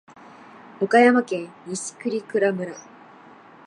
[0.79, 2.73] 岡山県西粟倉村